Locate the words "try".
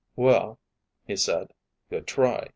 2.07-2.47